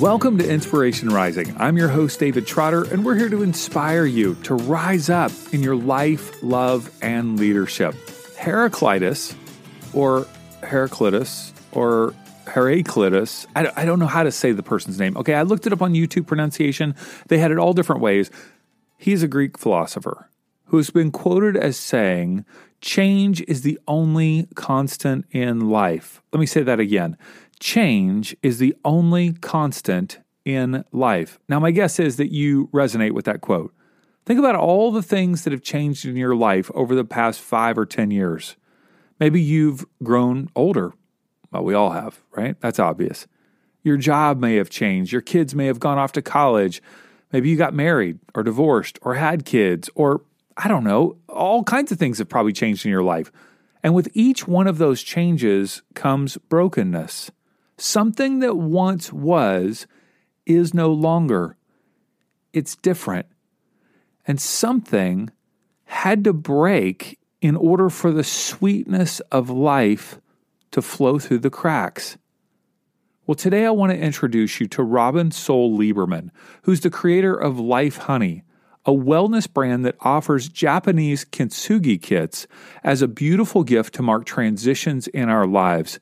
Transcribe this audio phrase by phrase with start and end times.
[0.00, 1.54] Welcome to Inspiration Rising.
[1.58, 5.62] I'm your host, David Trotter, and we're here to inspire you to rise up in
[5.62, 7.94] your life, love, and leadership.
[8.38, 9.34] Heraclitus,
[9.92, 10.26] or
[10.62, 12.14] Heraclitus, or
[12.46, 15.18] Heraclitus, I, I don't know how to say the person's name.
[15.18, 16.94] Okay, I looked it up on YouTube pronunciation.
[17.28, 18.30] They had it all different ways.
[18.96, 20.30] He's a Greek philosopher
[20.64, 22.46] who has been quoted as saying,
[22.80, 26.22] Change is the only constant in life.
[26.32, 27.18] Let me say that again
[27.60, 31.38] change is the only constant in life.
[31.48, 33.72] Now, my guess is that you resonate with that quote.
[34.26, 37.78] Think about all the things that have changed in your life over the past five
[37.78, 38.56] or 10 years.
[39.18, 40.94] Maybe you've grown older.
[41.50, 42.58] Well, we all have, right?
[42.60, 43.26] That's obvious.
[43.82, 45.12] Your job may have changed.
[45.12, 46.82] Your kids may have gone off to college.
[47.32, 50.22] Maybe you got married or divorced or had kids, or
[50.56, 53.30] I don't know, all kinds of things have probably changed in your life.
[53.82, 57.30] And with each one of those changes comes brokenness.
[57.80, 59.86] Something that once was
[60.44, 61.56] is no longer.
[62.52, 63.24] It's different.
[64.26, 65.30] And something
[65.84, 70.20] had to break in order for the sweetness of life
[70.72, 72.18] to flow through the cracks.
[73.26, 76.28] Well, today I want to introduce you to Robin Soul Lieberman,
[76.64, 78.42] who's the creator of Life Honey,
[78.84, 82.46] a wellness brand that offers Japanese kintsugi kits
[82.84, 85.98] as a beautiful gift to mark transitions in our lives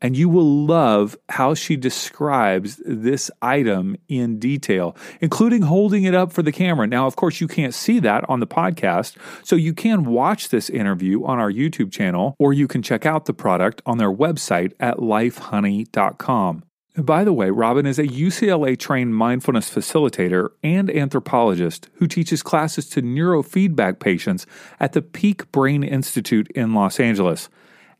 [0.00, 6.32] and you will love how she describes this item in detail, including holding it up
[6.32, 6.86] for the camera.
[6.86, 10.70] Now, of course, you can't see that on the podcast, so you can watch this
[10.70, 14.72] interview on our YouTube channel, or you can check out the product on their website
[14.80, 16.62] at lifehoney.com.
[16.96, 22.88] By the way, Robin is a UCLA trained mindfulness facilitator and anthropologist who teaches classes
[22.90, 24.46] to neurofeedback patients
[24.80, 27.48] at the Peak Brain Institute in Los Angeles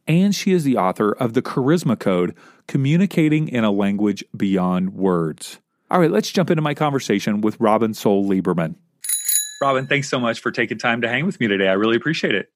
[0.09, 2.35] and she is the author of The Charisma Code
[2.67, 5.61] Communicating in a Language Beyond Words.
[5.91, 8.75] All right, let's jump into my conversation with Robin Soul Lieberman.
[9.61, 11.69] Robin, thanks so much for taking time to hang with me today.
[11.69, 12.51] I really appreciate it.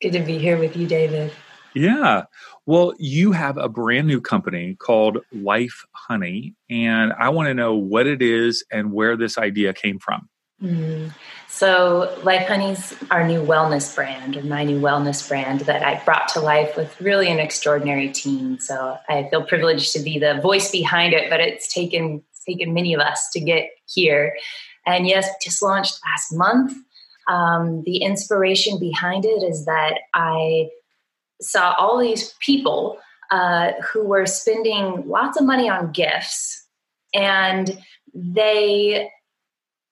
[0.00, 1.32] Good to be here with you, David.
[1.74, 2.24] Yeah.
[2.66, 7.74] Well, you have a brand new company called Life Honey, and I want to know
[7.74, 10.28] what it is and where this idea came from.
[10.62, 11.12] Mm.
[11.50, 16.28] So, Life Honey's our new wellness brand, or my new wellness brand that I brought
[16.28, 18.60] to life with really an extraordinary team.
[18.60, 22.74] So, I feel privileged to be the voice behind it, but it's taken it's taken
[22.74, 24.36] many of us to get here.
[24.84, 26.76] And yes, just launched last month.
[27.28, 30.68] Um, the inspiration behind it is that I
[31.40, 32.98] saw all these people
[33.30, 36.66] uh, who were spending lots of money on gifts,
[37.14, 37.78] and
[38.14, 39.10] they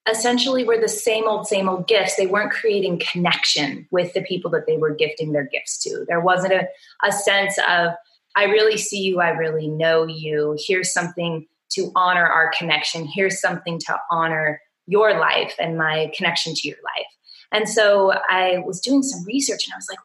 [0.09, 2.15] essentially were the same old, same old gifts.
[2.15, 6.05] They weren't creating connection with the people that they were gifting their gifts to.
[6.07, 6.67] There wasn't a,
[7.03, 7.91] a sense of,
[8.35, 10.57] I really see you, I really know you.
[10.65, 13.05] Here's something to honor our connection.
[13.05, 17.07] Here's something to honor your life and my connection to your life.
[17.51, 19.99] And so I was doing some research and I was like,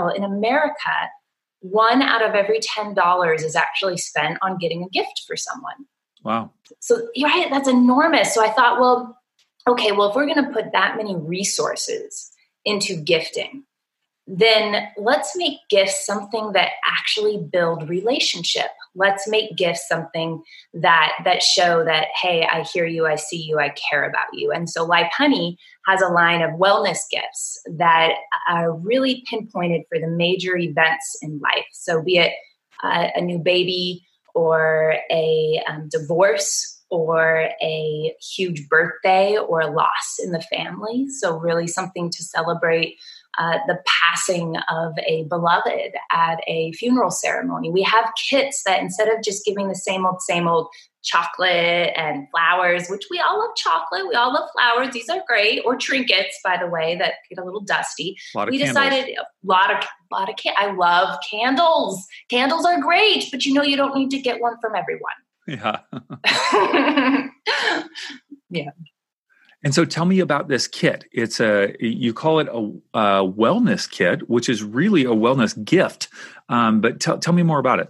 [0.00, 1.10] wow, in America,
[1.60, 5.86] one out of every $10 is actually spent on getting a gift for someone.
[6.22, 6.52] Wow.
[6.80, 8.34] So, right, that's enormous.
[8.34, 9.15] So I thought, well,
[9.66, 12.30] okay, well, if we're going to put that many resources
[12.64, 13.64] into gifting,
[14.26, 18.66] then let's make gifts something that actually build relationship.
[18.96, 20.42] Let's make gifts something
[20.74, 24.50] that that show that hey i hear you i see you i care about you.
[24.50, 25.56] And so life honey
[25.86, 28.14] has a line of wellness gifts that
[28.48, 31.66] are really pinpointed for the major events in life.
[31.72, 32.32] So be it
[32.82, 34.04] uh, a new baby
[34.34, 41.06] or a um, divorce or a huge birthday or a loss in the family.
[41.08, 42.96] So, really, something to celebrate
[43.38, 47.70] uh, the passing of a beloved at a funeral ceremony.
[47.70, 50.68] We have kits that instead of just giving the same old, same old
[51.04, 55.62] chocolate and flowers, which we all love chocolate, we all love flowers, these are great,
[55.64, 58.16] or trinkets, by the way, that get a little dusty.
[58.50, 58.68] we candles.
[58.68, 62.04] decided a lot of lot of can- I love candles.
[62.30, 65.12] Candles are great, but you know you don't need to get one from everyone.
[65.48, 65.78] Yeah.
[68.50, 68.70] yeah.
[69.62, 71.04] And so tell me about this kit.
[71.12, 76.08] It's a, you call it a, a wellness kit, which is really a wellness gift.
[76.48, 77.88] Um, but tell, tell me more about it.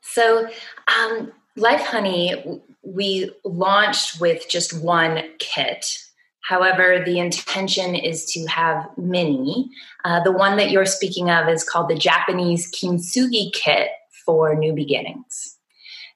[0.00, 0.48] So,
[0.96, 5.98] um, Life Honey, we launched with just one kit.
[6.42, 9.68] However, the intention is to have many.
[10.04, 13.88] Uh, the one that you're speaking of is called the Japanese Kintsugi kit
[14.24, 15.55] for new beginnings.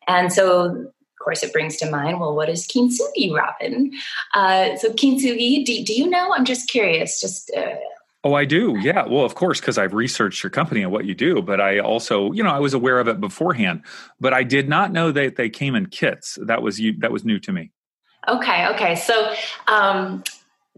[0.07, 3.93] And so, of course, it brings to mind, well, what is kintsugi, Robin?
[4.35, 6.33] Uh, so, kintsugi, do, do, you know?
[6.35, 7.21] I'm just curious.
[7.21, 7.75] Just uh,
[8.23, 8.77] Oh, I do.
[8.81, 9.07] Yeah.
[9.07, 12.33] Well, of course, because I've researched your company and what you do, but I also,
[12.33, 13.83] you know, I was aware of it beforehand,
[14.21, 16.39] but I did not know that they came in kits.
[16.43, 16.99] That was you.
[16.99, 17.71] That was new to me.
[18.29, 18.67] Okay.
[18.75, 18.95] Okay.
[18.95, 19.33] So,
[19.69, 20.23] um,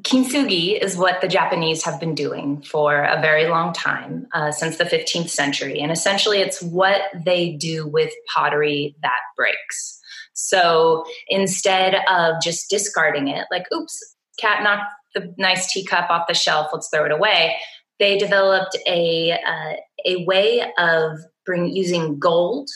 [0.02, 4.76] kintsugi is what the Japanese have been doing for a very long time, uh, since
[4.76, 5.80] the 15th century.
[5.80, 10.00] And essentially, it's what they do with pottery that breaks.
[10.34, 16.34] So instead of just discarding it, like, oops, cat knocked the nice teacup off the
[16.34, 17.56] shelf, let's throw it away.
[17.98, 22.68] They developed a uh, a way of bring using gold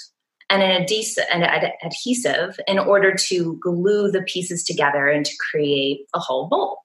[0.48, 0.86] and an
[1.32, 6.78] an adhesive in order to glue the pieces together and to create a whole bowl.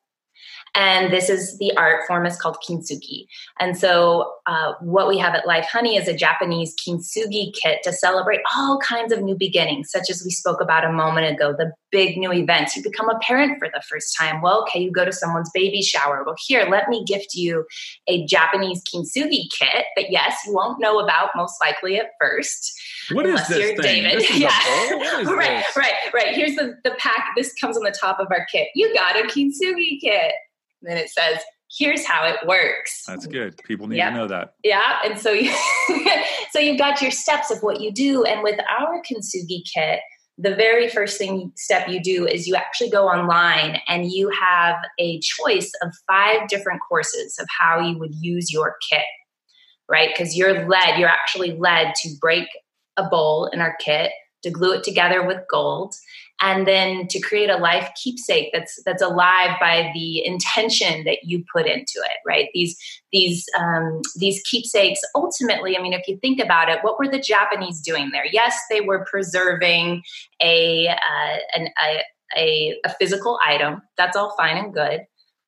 [0.73, 3.25] And this is the art form is called kintsugi.
[3.59, 7.91] And so, uh, what we have at Life Honey is a Japanese kintsugi kit to
[7.91, 11.73] celebrate all kinds of new beginnings, such as we spoke about a moment ago the
[11.91, 12.75] big new events.
[12.75, 14.41] You become a parent for the first time.
[14.41, 16.23] Well, okay, you go to someone's baby shower.
[16.25, 17.65] Well, here, let me gift you
[18.07, 22.71] a Japanese kintsugi kit that, yes, you won't know about most likely at first.
[23.11, 24.03] What is this thing?
[24.03, 24.21] David.
[24.21, 24.49] This yeah.
[25.25, 25.75] right, this?
[25.75, 26.33] right, right.
[26.33, 27.25] Here's the, the pack.
[27.35, 28.69] This comes on the top of our kit.
[28.73, 30.33] You got a kintsugi kit
[30.81, 31.39] then it says,
[31.77, 33.03] here's how it works.
[33.07, 33.57] That's good.
[33.63, 34.55] People need to know that.
[34.63, 34.99] Yeah.
[35.05, 35.53] And so you
[36.51, 38.23] so you've got your steps of what you do.
[38.23, 39.99] And with our Kintsugi kit,
[40.37, 44.75] the very first thing step you do is you actually go online and you have
[44.99, 49.05] a choice of five different courses of how you would use your kit
[49.89, 52.47] right because you're led you're actually led to break
[52.97, 54.11] a bowl in our kit
[54.43, 55.93] to glue it together with gold
[56.41, 61.43] and then to create a life keepsake that's that's alive by the intention that you
[61.53, 62.49] put into it right?
[62.53, 62.77] These
[63.11, 67.19] these um, these keepsakes ultimately i mean if you think about it what were the
[67.19, 68.25] japanese doing there?
[68.31, 70.01] Yes they were preserving
[70.41, 72.01] a uh, an, a,
[72.35, 73.81] a, a physical item.
[73.97, 75.01] That's all fine and good.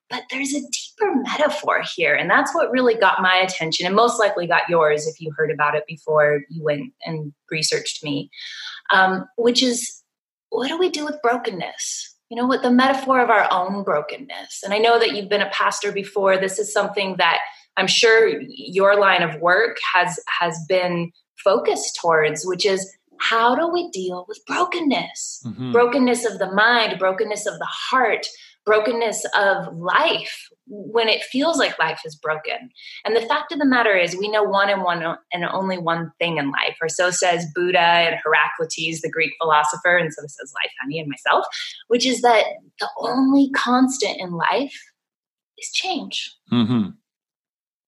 [0.10, 4.20] But there's a deeper metaphor here and that's what really got my attention and most
[4.20, 8.30] likely got yours if you heard about it before you went and researched me
[8.92, 10.03] um, which is
[10.54, 12.16] what do we do with brokenness?
[12.30, 14.62] You know, with the metaphor of our own brokenness.
[14.64, 16.38] And I know that you've been a pastor before.
[16.38, 17.40] This is something that
[17.78, 21.12] I'm sure your line of work has has been
[21.44, 25.44] focused towards, which is how do we deal with brokenness?
[25.46, 25.72] Mm-hmm.
[25.72, 28.28] Brokenness of the mind, brokenness of the heart,
[28.66, 32.70] brokenness of life when it feels like life is broken.
[33.06, 36.12] And the fact of the matter is, we know one and one and only one
[36.20, 40.54] thing in life, or so says Buddha and Heraclitus, the Greek philosopher, and so says
[40.56, 41.46] Life Honey and myself,
[41.88, 42.46] which is that
[42.80, 44.82] the only constant in life
[45.58, 46.34] is change.
[46.52, 46.90] Mm-hmm.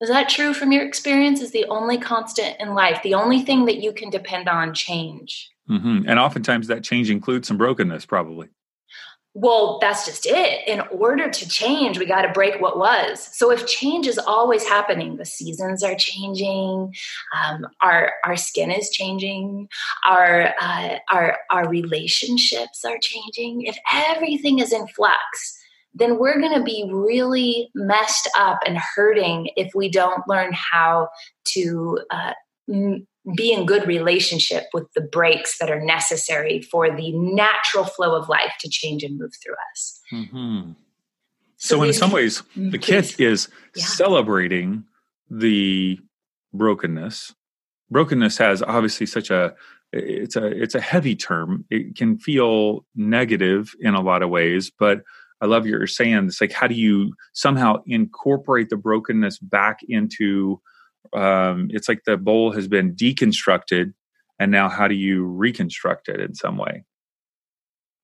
[0.01, 1.39] Is that true from your experience?
[1.39, 5.50] Is the only constant in life, the only thing that you can depend on, change?
[5.69, 6.07] Mm-hmm.
[6.07, 8.50] And oftentimes that change includes some brokenness, probably.
[9.37, 10.65] Well, that's just it.
[10.65, 13.29] In order to change, we got to break what was.
[13.33, 16.93] So if change is always happening, the seasons are changing,
[17.35, 19.67] um, our our skin is changing,
[20.07, 23.63] our uh, our our relationships are changing.
[23.63, 25.59] If everything is in flux,
[25.93, 31.09] then we're going to be really messed up and hurting if we don't learn how
[31.55, 32.31] to uh,
[33.33, 38.30] be in good relationship with the breaks that are necessary for the natural flow of
[38.30, 40.00] life to change and move through us.
[40.13, 40.72] Mm-hmm.
[41.57, 43.86] So, so, in some ways, mm, the kit is yeah.
[43.86, 44.83] celebrating
[45.30, 46.00] the
[46.54, 47.33] brokenness.
[47.89, 49.55] Brokenness has obviously such a
[49.91, 51.65] it's a it's a heavy term.
[51.70, 55.01] It can feel negative in a lot of ways, but
[55.41, 56.25] I love what you're saying.
[56.25, 60.62] It's like how do you somehow incorporate the brokenness back into
[61.13, 63.93] um, it's like the bowl has been deconstructed
[64.39, 66.83] and now how do you reconstruct it in some way?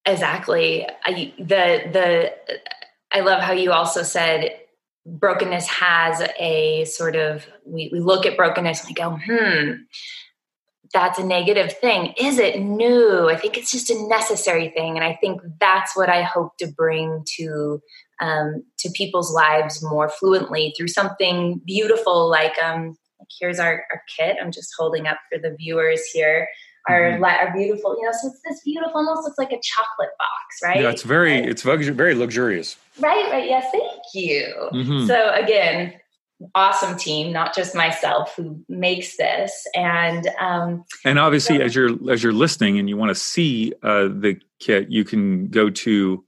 [0.06, 0.88] Exactly.
[1.04, 2.34] I, the the
[3.14, 4.58] i love how you also said
[5.06, 9.82] brokenness has a sort of we, we look at brokenness and we go hmm
[10.94, 12.14] that's a negative thing.
[12.18, 13.30] Is it new?
[13.30, 14.98] I think it's just a necessary thing.
[14.98, 17.82] And i think that's what i hope to bring to
[18.22, 22.96] um, to people's lives more fluently through something beautiful like um,
[23.40, 24.38] here's our, our kit.
[24.42, 26.48] I'm just holding up for the viewers here.
[26.90, 27.24] Our, mm-hmm.
[27.24, 30.82] our beautiful, you know, so it's this beautiful, almost looks like a chocolate box, right?
[30.82, 32.76] Yeah, it's very, it's very luxurious.
[33.00, 33.46] Right, right.
[33.46, 34.52] Yes, thank you.
[34.74, 35.06] Mm-hmm.
[35.06, 35.94] So again,
[36.56, 39.68] awesome team, not just myself who makes this.
[39.76, 43.74] And um, and obviously, so, as you're as you're listening and you want to see
[43.84, 46.24] uh, the kit, you can go to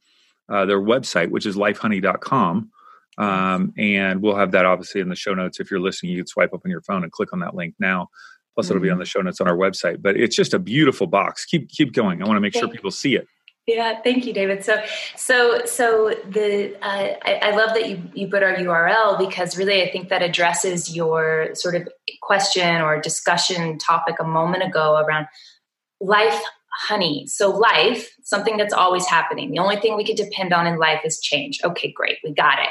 [0.54, 2.70] uh, their website, which is lifehoney.com.
[3.18, 5.60] Um, and we'll have that obviously in the show notes.
[5.60, 7.74] If you're listening, you can swipe up on your phone and click on that link
[7.80, 8.10] now.
[8.54, 8.72] Plus, mm-hmm.
[8.74, 9.00] it'll be on mm-hmm.
[9.00, 10.02] the show notes on our website.
[10.02, 11.46] But it's just a beautiful box.
[11.46, 12.22] Keep keep going.
[12.22, 13.28] I want to make sure people see it.
[13.66, 14.66] Yeah, thank you, David.
[14.66, 14.84] So,
[15.16, 19.82] so, so the uh, I, I, love that you you put our URL because really
[19.82, 21.88] I think that addresses your sort of
[22.22, 25.28] question or discussion topic a moment ago around
[26.02, 26.42] life
[26.76, 27.26] honey.
[27.28, 29.52] So life, something that's always happening.
[29.52, 31.60] The only thing we can depend on in life is change.
[31.64, 32.70] Okay, great, we got it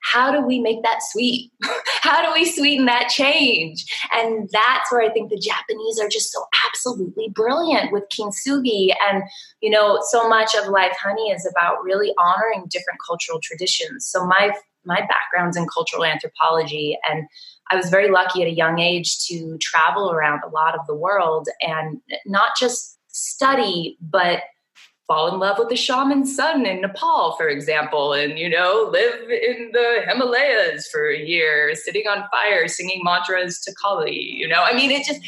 [0.00, 1.50] how do we make that sweet?
[2.02, 3.84] how do we sweeten that change?
[4.12, 8.94] And that's where I think the Japanese are just so absolutely brilliant with kintsugi.
[9.08, 9.22] And,
[9.60, 14.06] you know, so much of Life Honey is about really honoring different cultural traditions.
[14.06, 14.52] So my
[14.84, 17.26] my background's in cultural anthropology and
[17.70, 20.94] I was very lucky at a young age to travel around a lot of the
[20.94, 24.42] world and not just study, but
[25.06, 29.30] fall in love with the shaman's son in Nepal, for example, and you know, live
[29.30, 34.14] in the Himalayas for a year, sitting on fire, singing mantras to Kali.
[34.14, 35.20] You know, I mean, it just,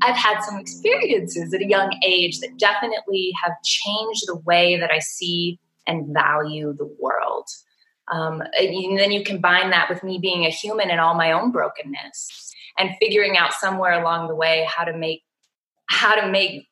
[0.00, 4.90] I've had some experiences at a young age that definitely have changed the way that
[4.90, 7.48] I see and value the world.
[8.10, 11.50] Um, and then you combine that with me being a human and all my own
[11.50, 15.22] brokenness and figuring out somewhere along the way how to make
[15.88, 16.68] how to make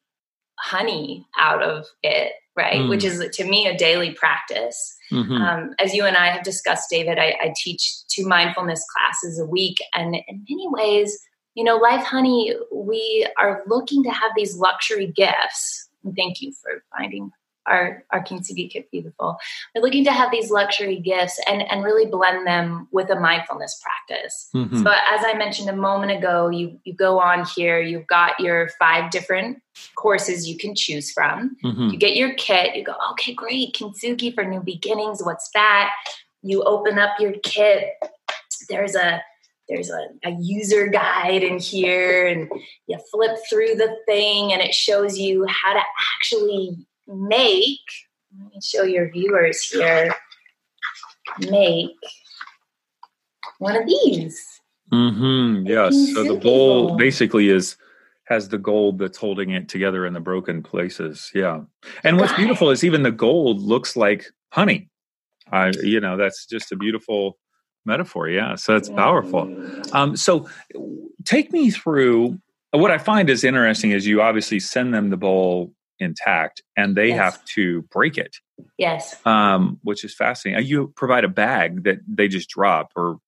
[0.64, 2.80] honey out of it right?
[2.80, 2.88] Mm.
[2.88, 4.96] Which is to me a daily practice.
[5.10, 5.32] Mm-hmm.
[5.32, 9.44] Um, as you and I have discussed, David, I, I, teach two mindfulness classes a
[9.44, 11.18] week, and in many ways,
[11.54, 15.88] you know, Life Honey, we are looking to have these luxury gifts.
[16.04, 17.30] And thank you for finding
[17.66, 19.36] our our kintsugi kit beautiful.
[19.74, 23.80] We're looking to have these luxury gifts and and really blend them with a mindfulness
[23.82, 24.48] practice.
[24.54, 24.82] Mm-hmm.
[24.82, 28.70] So as I mentioned a moment ago, you you go on here, you've got your
[28.78, 29.62] five different
[29.96, 31.56] courses you can choose from.
[31.64, 31.88] Mm-hmm.
[31.88, 35.22] You get your kit, you go, okay, great, kintsugi for new beginnings.
[35.22, 35.90] What's that?
[36.42, 37.90] You open up your kit.
[38.68, 39.22] There's a
[39.68, 42.50] there's a, a, user guide in here and
[42.86, 45.80] you flip through the thing and it shows you how to
[46.16, 47.80] actually make,
[48.38, 50.14] let me show your viewers here,
[51.40, 51.90] make
[53.58, 54.40] one of these.
[54.92, 55.66] Mm-hmm.
[55.66, 55.94] Yes.
[56.14, 57.76] So the bowl basically is
[58.26, 61.30] has the gold that's holding it together in the broken places.
[61.34, 61.60] Yeah.
[62.04, 64.88] And what's beautiful is even the gold looks like honey.
[65.52, 67.38] I, you know, that's just a beautiful
[67.84, 68.28] metaphor.
[68.30, 68.54] Yeah.
[68.54, 69.54] So it's powerful.
[69.92, 70.48] Um, so
[71.24, 72.38] take me through
[72.72, 77.08] what I find is interesting is you obviously send them the bowl intact and they
[77.08, 77.18] yes.
[77.18, 78.36] have to break it.
[78.78, 79.16] Yes.
[79.26, 80.66] Um, which is fascinating.
[80.66, 83.18] You provide a bag that they just drop or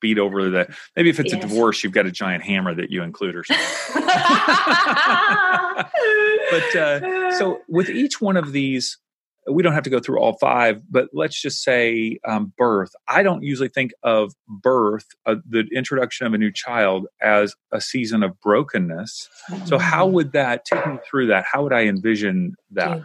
[0.00, 1.42] beat over the maybe if it's yes.
[1.42, 3.64] a divorce you've got a giant hammer that you include or something
[6.50, 8.98] but uh, so with each one of these
[9.48, 12.92] we don't have to go through all five, but let's just say um, birth.
[13.08, 17.80] I don't usually think of birth, uh, the introduction of a new child, as a
[17.80, 19.28] season of brokenness.
[19.50, 19.66] Mm-hmm.
[19.66, 21.44] So, how would that take me through that?
[21.50, 23.04] How would I envision that?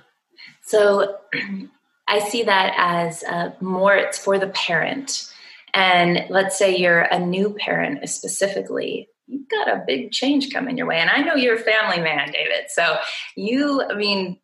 [0.63, 1.17] So,
[2.07, 5.31] I see that as uh, more it's for the parent.
[5.73, 10.87] And let's say you're a new parent specifically, you've got a big change coming your
[10.87, 10.97] way.
[10.97, 12.65] And I know you're a family man, David.
[12.69, 12.97] So
[13.37, 14.40] you, I mean,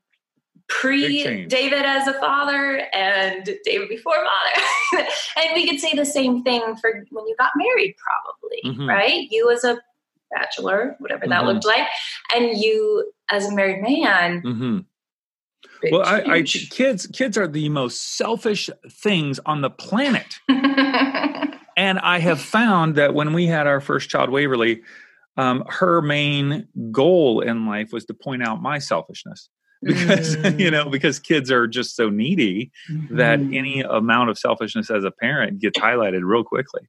[0.67, 5.07] pre David as a father and David before father.
[5.37, 8.89] and we could say the same thing for when you got married, probably, mm-hmm.
[8.89, 9.27] right?
[9.29, 9.79] You as a
[10.31, 11.29] bachelor, whatever mm-hmm.
[11.31, 11.87] that looked like,
[12.35, 14.41] and you as a married man.
[14.41, 14.77] Mm-hmm.
[15.91, 20.39] Well, I, I, kids kids are the most selfish things on the planet.
[20.47, 24.81] and I have found that when we had our first child, Waverly,
[25.37, 29.49] um, her main goal in life was to point out my selfishness
[29.81, 30.59] because mm.
[30.59, 33.15] you know because kids are just so needy mm-hmm.
[33.15, 36.81] that any amount of selfishness as a parent gets highlighted real quickly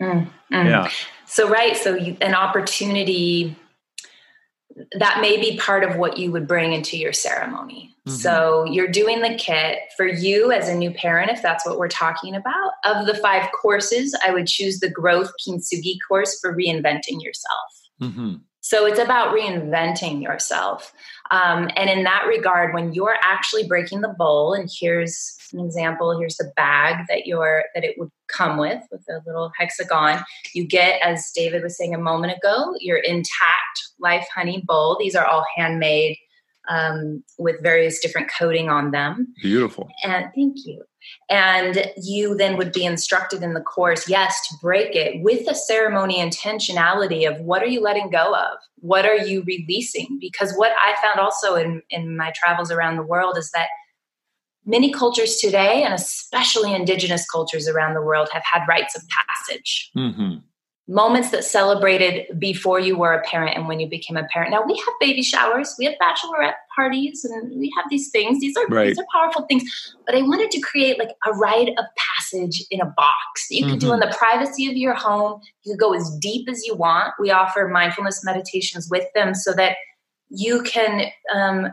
[0.00, 0.64] mm, mm.
[0.64, 0.90] yeah
[1.26, 3.56] so right so you, an opportunity
[4.92, 8.16] that may be part of what you would bring into your ceremony mm-hmm.
[8.16, 11.88] so you're doing the kit for you as a new parent if that's what we're
[11.88, 17.20] talking about of the five courses i would choose the growth kintsugi course for reinventing
[17.20, 18.34] yourself mm-hmm.
[18.68, 20.92] So it's about reinventing yourself.
[21.30, 26.18] Um, and in that regard, when you're actually breaking the bowl, and here's an example,
[26.18, 30.22] here's the bag that you're that it would come with with a little hexagon.
[30.52, 34.98] You get, as David was saying a moment ago, your intact life honey bowl.
[35.00, 36.18] These are all handmade
[36.68, 39.32] um, with various different coating on them.
[39.40, 39.88] Beautiful.
[40.04, 40.84] And thank you.
[41.30, 45.54] And you then would be instructed in the course, yes, to break it with a
[45.54, 48.58] ceremony intentionality of what are you letting go of?
[48.76, 50.18] What are you releasing?
[50.20, 53.68] Because what I found also in, in my travels around the world is that
[54.64, 59.90] many cultures today, and especially indigenous cultures around the world, have had rites of passage.
[59.96, 60.38] Mm-hmm.
[60.88, 64.50] Moments that celebrated before you were a parent and when you became a parent.
[64.50, 68.40] Now we have baby showers, we have bachelorette parties, and we have these things.
[68.40, 68.86] These are right.
[68.86, 69.64] these are powerful things.
[70.06, 73.64] But I wanted to create like a rite of passage in a box that you
[73.64, 73.72] mm-hmm.
[73.72, 74.10] could do in mm-hmm.
[74.10, 75.40] the privacy of your home.
[75.64, 77.12] You could go as deep as you want.
[77.20, 79.76] We offer mindfulness meditations with them so that
[80.30, 81.68] you can um,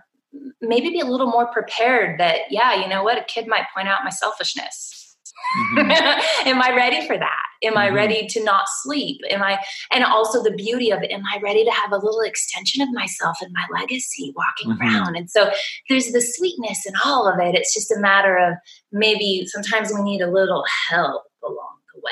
[0.62, 3.88] maybe be a little more prepared that yeah you know what a kid might point
[3.88, 5.05] out my selfishness
[5.78, 6.48] Mm-hmm.
[6.48, 7.46] am I ready for that?
[7.64, 7.78] Am mm-hmm.
[7.78, 9.22] I ready to not sleep?
[9.30, 9.60] Am I,
[9.92, 12.90] and also the beauty of it, am I ready to have a little extension of
[12.94, 14.82] myself and my legacy walking mm-hmm.
[14.82, 15.16] around?
[15.16, 15.52] And so
[15.90, 17.56] there's the sweetness in all of it.
[17.56, 18.56] It's just a matter of
[18.92, 22.12] maybe sometimes we need a little help along the way.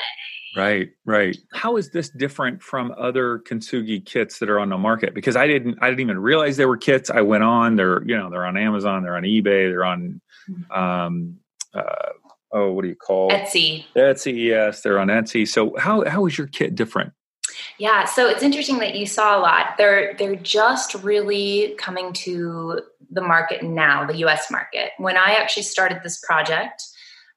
[0.56, 1.36] Right, right.
[1.52, 5.12] How is this different from other kintsugi kits that are on the market?
[5.12, 7.10] Because I didn't, I didn't even realize they were kits.
[7.10, 7.74] I went on.
[7.74, 9.02] They're, you know, they're on Amazon.
[9.02, 9.68] They're on eBay.
[9.68, 10.80] They're on mm-hmm.
[10.80, 11.38] um,
[11.74, 12.12] uh,
[12.54, 13.84] oh, what do you call Etsy?
[13.96, 15.46] Etsy, yes, they're on Etsy.
[15.46, 17.12] So how how is your kit different?
[17.78, 19.76] Yeah, so it's interesting that you saw a lot.
[19.76, 22.80] They're they're just really coming to
[23.10, 24.50] the market now, the U.S.
[24.50, 24.90] market.
[24.98, 26.82] When I actually started this project,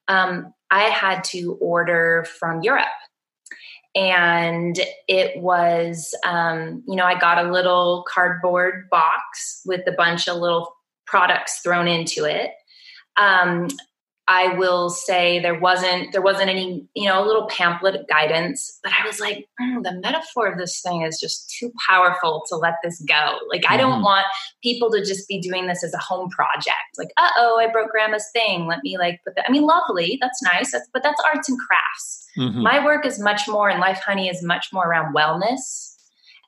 [0.06, 2.86] um, I had to order from Europe,
[3.94, 10.28] and it was um, you know I got a little cardboard box with a bunch
[10.28, 10.72] of little
[11.06, 12.52] products thrown into it.
[13.16, 13.68] Um,
[14.30, 18.92] I will say there wasn't there wasn't any you know a little pamphlet guidance, but
[18.92, 22.74] I was like mm, the metaphor of this thing is just too powerful to let
[22.84, 23.38] this go.
[23.50, 23.72] Like mm-hmm.
[23.72, 24.04] I don't mm-hmm.
[24.04, 24.26] want
[24.62, 26.98] people to just be doing this as a home project.
[26.98, 28.66] Like uh oh, I broke grandma's thing.
[28.66, 29.48] Let me like put that.
[29.48, 32.26] I mean, lovely, that's nice, that's, but that's arts and crafts.
[32.36, 32.62] Mm-hmm.
[32.62, 35.94] My work is much more, and Life Honey is much more around wellness.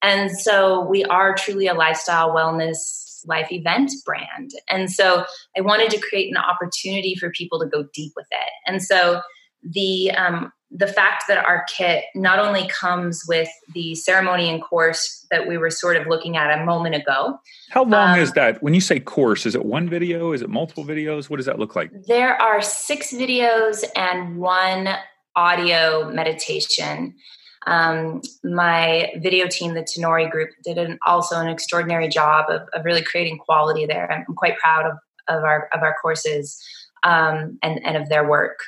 [0.03, 4.51] And so we are truly a lifestyle wellness life event brand.
[4.69, 5.25] And so
[5.57, 8.51] I wanted to create an opportunity for people to go deep with it.
[8.67, 9.21] And so
[9.63, 15.27] the um, the fact that our kit not only comes with the ceremony and course
[15.31, 17.39] that we were sort of looking at a moment ago.
[17.71, 18.63] How long um, is that?
[18.63, 20.33] When you say course, is it one video?
[20.33, 21.29] Is it multiple videos?
[21.29, 21.91] What does that look like?
[22.07, 24.91] There are six videos and one
[25.35, 27.15] audio meditation.
[27.67, 32.85] Um, my video team, the Tenori Group, did an, also an extraordinary job of, of,
[32.85, 34.11] really creating quality there.
[34.11, 34.97] I'm quite proud of,
[35.29, 36.59] of our of our courses
[37.03, 38.61] um, and and of their work.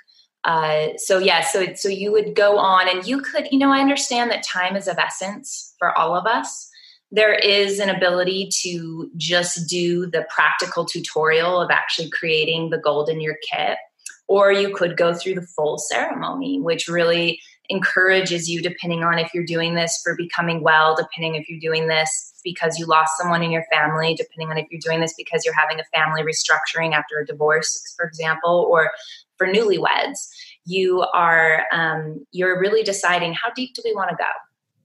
[0.44, 3.80] Uh, so yeah, so so you would go on and you could, you know, I
[3.80, 6.68] understand that time is of essence for all of us.
[7.10, 13.08] There is an ability to just do the practical tutorial of actually creating the gold
[13.08, 13.78] in your kit,
[14.28, 17.40] or you could go through the full ceremony, which really
[17.72, 21.88] encourages you depending on if you're doing this for becoming well, depending if you're doing
[21.88, 25.44] this because you lost someone in your family, depending on if you're doing this because
[25.44, 28.90] you're having a family restructuring after a divorce, for example, or
[29.38, 30.28] for newlyweds.
[30.66, 34.30] You are um, you're really deciding how deep do we want to go.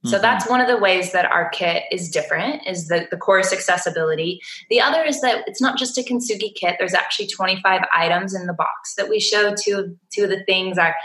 [0.06, 0.21] So mm-hmm.
[0.21, 4.39] that's one of the ways that our kit is different is the, the course accessibility.
[4.69, 6.78] The other is that it's not just a kintsugi kit.
[6.80, 9.56] There's actually 25 items in the box that we show.
[9.56, 10.95] Two, two of the things are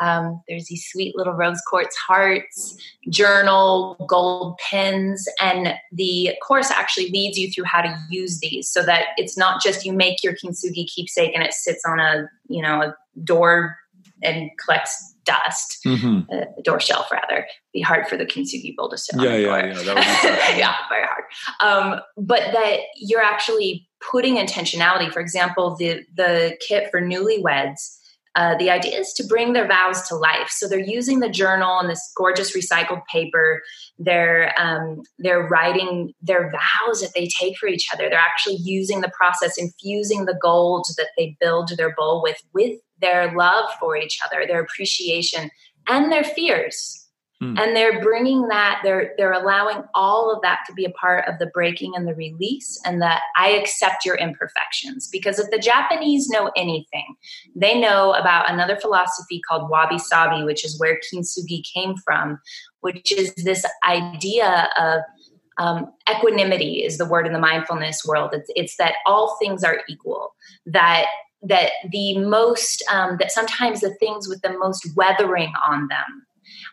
[0.00, 2.76] um, there's these sweet little rose quartz hearts,
[3.10, 8.82] journal, gold pins, and the course actually leads you through how to use these so
[8.82, 12.62] that it's not just you make your kintsugi keepsake and it sits on a you
[12.62, 13.76] know a door
[14.22, 16.20] and collects dust, mm-hmm.
[16.32, 17.46] uh, door shelf rather.
[17.72, 19.40] Be hard for the kintsugi bowl to sit yeah, on.
[19.40, 21.24] Yeah, yeah, yeah, very hard.
[21.60, 25.12] Um, but that you're actually putting intentionality.
[25.12, 27.98] For example, the the kit for newlyweds
[28.36, 30.48] uh, the idea is to bring their vows to life.
[30.48, 33.62] So they're using the journal and this gorgeous recycled paper.
[33.98, 38.08] They're um, they're writing their vows that they take for each other.
[38.08, 42.78] They're actually using the process, infusing the gold that they build their bowl with, with
[43.00, 45.50] their love for each other, their appreciation,
[45.88, 47.03] and their fears.
[47.44, 47.58] Hmm.
[47.58, 51.38] And they're bringing that, they're they're allowing all of that to be a part of
[51.38, 55.08] the breaking and the release, and that I accept your imperfections.
[55.08, 57.16] Because if the Japanese know anything,
[57.54, 62.38] they know about another philosophy called wabi sabi, which is where kintsugi came from,
[62.80, 65.02] which is this idea of
[65.58, 68.30] um, equanimity is the word in the mindfulness world.
[68.32, 70.34] It's, it's that all things are equal.
[70.66, 71.06] That
[71.42, 76.23] that the most um, that sometimes the things with the most weathering on them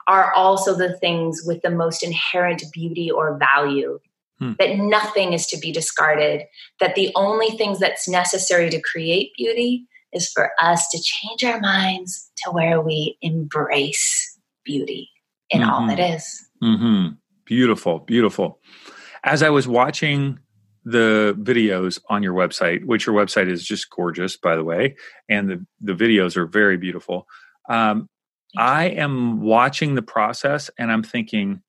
[0.07, 3.99] are also the things with the most inherent beauty or value.
[4.39, 4.53] Hmm.
[4.57, 6.43] That nothing is to be discarded,
[6.79, 11.59] that the only things that's necessary to create beauty is for us to change our
[11.59, 15.09] minds to where we embrace beauty
[15.49, 15.69] in mm-hmm.
[15.69, 16.49] all that is.
[16.63, 17.13] Mm-hmm.
[17.45, 18.59] Beautiful, beautiful.
[19.23, 20.39] As I was watching
[20.83, 24.95] the videos on your website, which your website is just gorgeous, by the way,
[25.29, 27.27] and the, the videos are very beautiful.
[27.69, 28.09] Um,
[28.57, 31.61] I am watching the process and I'm thinking,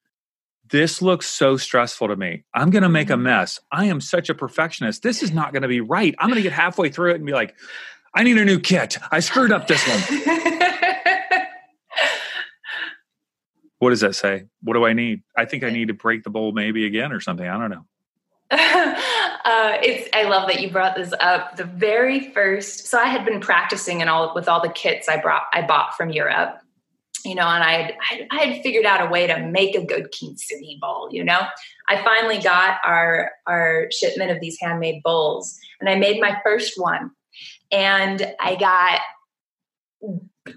[0.71, 2.45] this looks so stressful to me.
[2.55, 3.25] I'm going to make a mm-hmm.
[3.25, 3.61] mess.
[3.71, 5.03] I am such a perfectionist.
[5.03, 6.15] This is not going to be right.
[6.19, 7.55] I'm going to get halfway through it and be like,
[8.15, 8.99] I need a new kit.
[9.11, 10.01] I screwed up this one.
[13.79, 14.47] what does that say?
[14.63, 15.23] What do I need?
[15.37, 17.47] I think I need to break the bowl maybe again or something.
[17.47, 17.85] I don't know.
[18.53, 21.57] uh, it's I love that you brought this up.
[21.57, 25.17] The very first, so I had been practicing and all with all the kits I
[25.17, 26.62] brought I bought from Europe,
[27.25, 30.13] you know, and I had, I had figured out a way to make a good
[30.13, 31.09] kintsugi bowl.
[31.11, 31.41] You know,
[31.89, 36.75] I finally got our our shipment of these handmade bowls, and I made my first
[36.77, 37.11] one,
[37.71, 39.01] and I got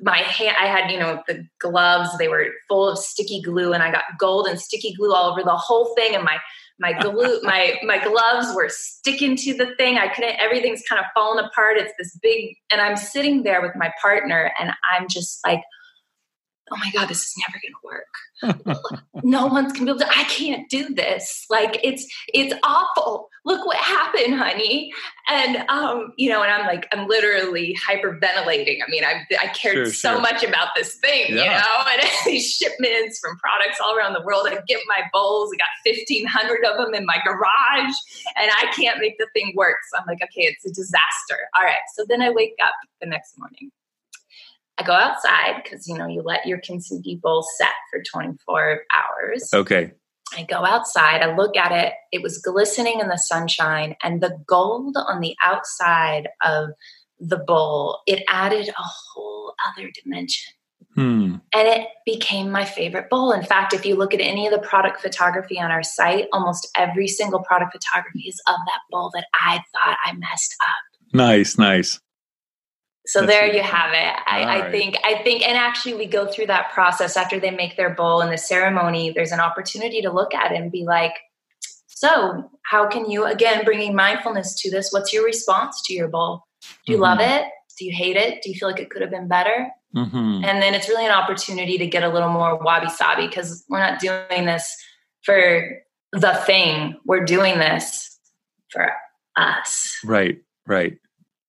[0.02, 3.84] my hand i had you know the gloves they were full of sticky glue and
[3.84, 6.40] i got gold and sticky glue all over the whole thing and my
[6.80, 9.98] my glue my my gloves were sticking to the thing.
[9.98, 11.78] I couldn't everything's kind of falling apart.
[11.78, 15.62] It's this big and i'm sitting there with my partner and i'm just like
[16.72, 18.06] oh my god this is never going to work.
[19.24, 21.46] No one's gonna be able to i can't do this.
[21.50, 23.30] Like it's it's awful.
[23.44, 24.92] Look what happened honey.
[25.28, 28.80] And um you know and i'm like i'm literally hyperventilating.
[28.86, 30.22] I mean i, I cared sure, so sure.
[30.22, 31.44] much about this thing yeah.
[31.44, 31.82] you know?
[31.96, 34.48] And these shipments from products all around the world.
[34.50, 35.52] I get my bowls.
[35.54, 37.96] I got 1500 of them in my garage
[38.36, 39.78] and i can't make the thing work.
[39.92, 41.40] So i'm like okay it's a disaster.
[41.56, 41.84] All right.
[41.96, 43.72] So then i wake up the next morning
[44.78, 49.50] I go outside because you know you let your kintsugi bowl set for 24 hours.
[49.54, 49.92] Okay.
[50.36, 54.38] I go outside, I look at it, it was glistening in the sunshine, and the
[54.48, 56.70] gold on the outside of
[57.20, 60.54] the bowl, it added a whole other dimension.
[60.96, 61.36] Hmm.
[61.54, 63.32] And it became my favorite bowl.
[63.32, 66.68] In fact, if you look at any of the product photography on our site, almost
[66.76, 71.14] every single product photography is of that bowl that I thought I messed up.
[71.14, 72.00] Nice, nice
[73.08, 74.16] so That's there you have it.
[74.28, 77.78] I, I think i think and actually we go through that process after they make
[77.78, 81.14] their bowl in the ceremony there's an opportunity to look at it and be like
[81.96, 86.44] so how can you again bringing mindfulness to this what's your response to your bowl?
[86.86, 87.04] Do you mm-hmm.
[87.04, 87.46] love it?
[87.80, 88.42] Do you hate it?
[88.44, 89.70] Do you feel like it could have been better?
[89.96, 90.44] Mm-hmm.
[90.44, 93.80] and then it's really an opportunity to get a little more wabi sabi because we're
[93.80, 94.76] not doing this
[95.24, 96.98] for the thing.
[97.06, 98.20] We're doing this
[98.72, 98.92] for
[99.38, 99.98] us.
[100.04, 100.98] Right right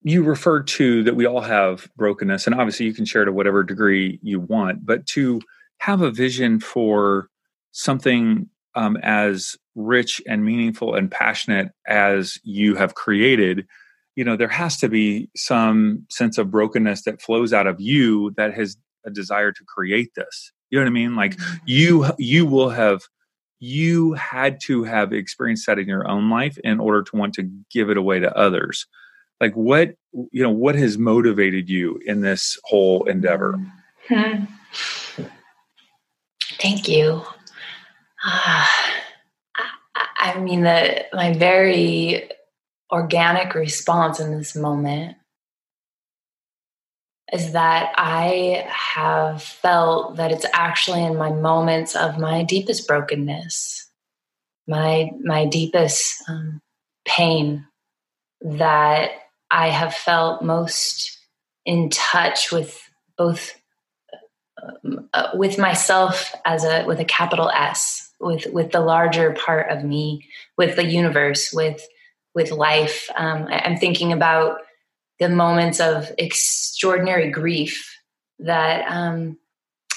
[0.07, 3.65] you refer to that we all have brokenness, and obviously you can share to whatever
[3.65, 5.41] degree you want, but to
[5.79, 7.29] have a vision for
[7.73, 13.67] something um, as rich and meaningful and passionate as you have created,
[14.15, 18.33] you know, there has to be some sense of brokenness that flows out of you
[18.37, 20.53] that has a desire to create this.
[20.71, 21.17] You know what I mean?
[21.17, 21.57] Like mm-hmm.
[21.67, 23.03] you, you will have
[23.59, 27.51] you had to have experienced that in your own life in order to want to
[27.73, 28.87] give it away to others
[29.41, 33.59] like what you know what has motivated you in this whole endeavor
[34.09, 34.45] hmm.
[36.59, 37.23] thank you
[38.25, 38.67] uh,
[39.55, 39.65] I,
[40.19, 42.31] I mean the my very
[42.91, 45.17] organic response in this moment
[47.33, 53.91] is that I have felt that it's actually in my moments of my deepest brokenness,
[54.69, 56.61] my my deepest um,
[57.07, 57.67] pain,
[58.41, 59.11] that
[59.51, 61.19] I have felt most
[61.65, 62.81] in touch with
[63.17, 63.53] both
[64.63, 69.71] um, uh, with myself as a with a capital S, with with the larger part
[69.71, 71.87] of me, with the universe, with
[72.35, 73.09] with life.
[73.17, 74.59] Um, I'm thinking about
[75.19, 77.99] the moments of extraordinary grief
[78.39, 79.39] that um,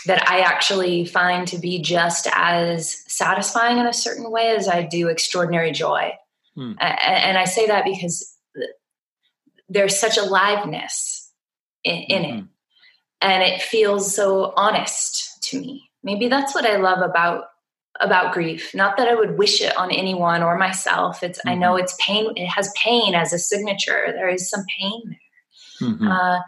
[0.05, 4.83] that I actually find to be just as satisfying in a certain way as I
[4.83, 6.13] do extraordinary joy.
[6.55, 6.73] Hmm.
[6.79, 8.35] And I say that because
[9.69, 11.31] there's such aliveness
[11.83, 12.39] in, in mm-hmm.
[12.39, 12.45] it
[13.21, 17.45] and it feels so honest to me maybe that's what i love about
[17.99, 21.49] about grief not that i would wish it on anyone or myself it's mm-hmm.
[21.49, 21.83] i know mm-hmm.
[21.83, 26.07] it's pain it has pain as a signature there is some pain there mm-hmm.
[26.07, 26.39] uh,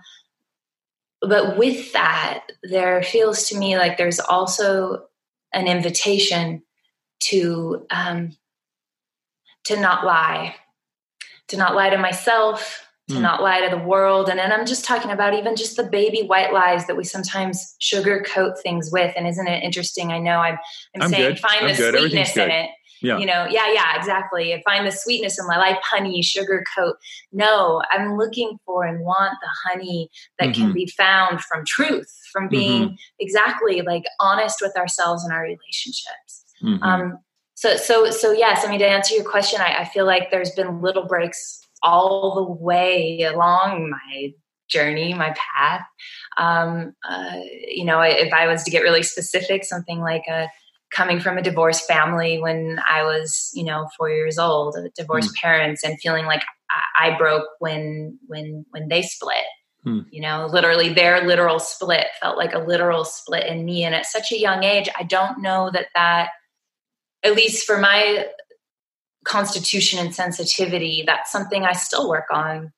[1.22, 5.06] but with that there feels to me like there's also
[5.54, 6.64] an invitation
[7.20, 8.36] to um,
[9.64, 10.56] to not lie
[11.48, 13.22] to not lie to myself to mm.
[13.22, 14.30] not lie to the world.
[14.30, 17.76] And then I'm just talking about even just the baby white lies that we sometimes
[17.82, 19.14] sugarcoat things with.
[19.16, 20.12] And isn't it interesting?
[20.12, 20.58] I know I'm,
[20.96, 21.40] I'm, I'm saying good.
[21.40, 21.98] find I'm the good.
[21.98, 22.70] sweetness in it.
[23.02, 23.18] Yeah.
[23.18, 24.62] You know, yeah, yeah, exactly.
[24.64, 26.94] Find the sweetness in my life, honey, sugarcoat.
[27.32, 30.62] No, I'm looking for and want the honey that mm-hmm.
[30.62, 32.96] can be found from truth, from being mm-hmm.
[33.20, 36.46] exactly like honest with ourselves and our relationships.
[36.64, 36.84] Mm-hmm.
[36.84, 37.18] Um,
[37.56, 38.64] so, so, so yes.
[38.66, 42.36] I mean, to answer your question, I, I feel like there's been little breaks all
[42.36, 44.34] the way along my
[44.70, 45.82] journey, my path.
[46.38, 50.48] Um, uh, you know, if I was to get really specific, something like a
[50.94, 55.42] coming from a divorced family when I was, you know, four years old, divorced mm.
[55.42, 59.46] parents, and feeling like I, I broke when when when they split.
[59.86, 60.06] Mm.
[60.12, 64.06] You know, literally their literal split felt like a literal split in me, and at
[64.06, 66.30] such a young age, I don't know that that,
[67.24, 68.26] at least for my
[69.26, 72.72] constitution and sensitivity, that's something I still work on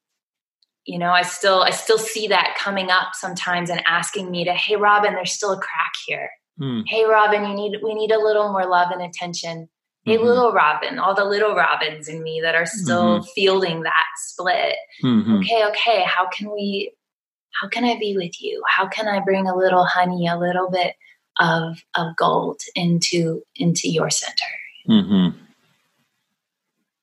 [0.85, 4.51] you know i still i still see that coming up sometimes and asking me to
[4.51, 6.29] hey robin there's still a crack here
[6.59, 6.81] Hmm.
[6.85, 9.69] Hey, Robin, you need we need a little more love and attention.
[10.05, 10.25] Hey, mm-hmm.
[10.25, 13.25] little Robin, all the little Robins in me that are still mm-hmm.
[13.33, 14.75] fielding that split.
[15.03, 15.37] Mm-hmm.
[15.37, 16.93] Okay, okay, how can we?
[17.61, 18.61] How can I be with you?
[18.67, 20.95] How can I bring a little honey, a little bit
[21.39, 24.33] of of gold into into your center?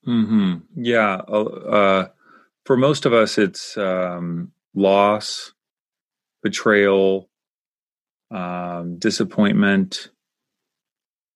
[0.05, 0.55] Hmm.
[0.77, 1.17] Yeah.
[1.17, 2.09] Uh,
[2.65, 5.53] for most of us, it's um, loss,
[6.43, 7.29] betrayal,
[8.31, 10.09] um, disappointment,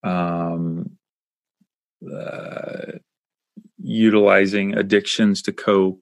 [0.03, 0.97] um,
[2.11, 2.93] uh,
[3.79, 6.01] utilizing addictions to cope.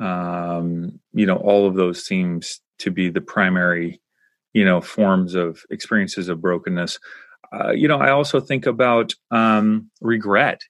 [0.00, 4.00] Um, you know, all of those seems to be the primary,
[4.52, 6.98] you know, forms of experiences of brokenness.
[7.52, 10.62] Uh, you know, I also think about um, regret.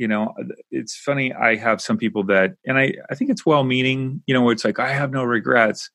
[0.00, 1.30] You know, uh, it's funny.
[1.34, 4.64] I have some people that, and I, I think it's well meaning, you know, it's
[4.64, 5.90] like, I have no regrets.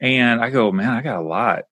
[0.00, 1.64] And I go, man, I got a lot.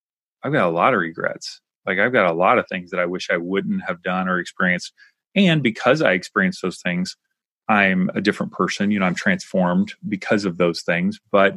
[0.43, 1.61] I've got a lot of regrets.
[1.87, 4.41] Like I've got a lot of things that I wish I wouldn't have done or
[4.41, 4.93] experienced.
[5.37, 7.17] And because I experienced those things,
[7.69, 8.91] I'm a different person.
[8.91, 11.21] You know, I'm transformed because of those things.
[11.31, 11.55] But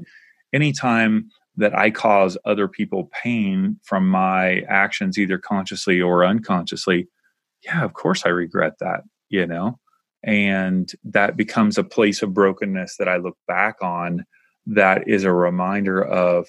[0.53, 7.07] anytime that I cause other people pain from my actions, either consciously or unconsciously,
[7.65, 9.79] yeah, of course I regret that, you know?
[10.23, 14.25] And that becomes a place of brokenness that I look back on
[14.67, 16.47] that is a reminder of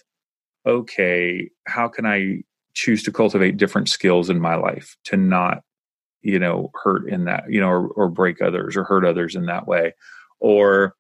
[0.67, 2.43] okay, how can I
[2.75, 5.63] choose to cultivate different skills in my life to not,
[6.21, 9.47] you know, hurt in that, you know, or, or break others or hurt others in
[9.47, 9.95] that way?
[10.39, 10.95] Or,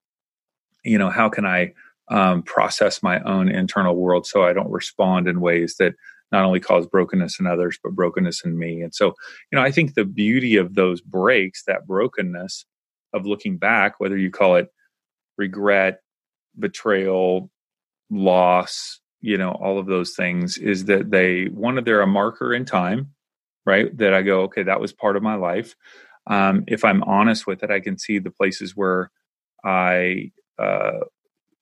[0.84, 1.74] you know, how can I
[2.08, 5.94] um, process my own internal world so I don't respond in ways that
[6.32, 8.80] not only cause brokenness in others, but brokenness in me?
[8.82, 9.14] And so,
[9.50, 12.64] you know, I think the beauty of those breaks, that brokenness
[13.12, 14.68] of looking back, whether you call it
[15.36, 16.00] regret,
[16.58, 17.50] betrayal,
[18.10, 22.52] loss, you know all of those things is that they one of they're a marker
[22.52, 23.08] in time
[23.64, 25.74] right that i go okay that was part of my life
[26.26, 29.10] um, if i'm honest with it i can see the places where
[29.64, 31.00] i uh,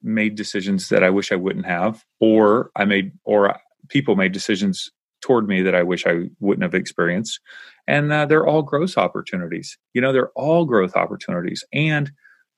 [0.02, 3.54] made decisions that i wish i wouldn't have or i made or
[3.90, 7.40] people made decisions toward me that i wish i wouldn't have experienced.
[7.86, 9.76] And uh, they're all growth opportunities.
[9.94, 11.64] You know they're all growth opportunities.
[11.72, 12.12] And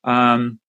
[0.05, 0.61] um,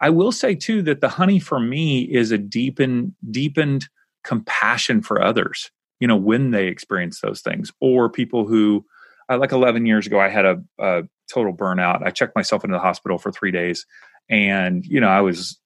[0.00, 3.88] I will say too that the honey for me is a deepened deepened
[4.22, 5.70] compassion for others.
[5.98, 8.84] You know, when they experience those things, or people who,
[9.28, 12.04] uh, like 11 years ago, I had a, a, total burnout.
[12.04, 13.86] I checked myself into the hospital for three days,
[14.28, 15.58] and you know, I was